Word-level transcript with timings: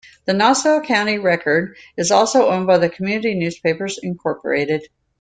The 0.25 0.33
Nassau 0.33 0.81
County 0.81 1.19
Record 1.19 1.77
is 1.95 2.09
also 2.09 2.49
owned 2.49 2.65
by 2.65 2.87
Community 2.87 3.35
Newspapers 3.35 3.99
Incorporated. 4.01 4.87